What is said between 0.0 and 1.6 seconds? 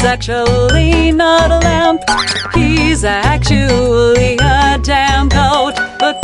He's actually not a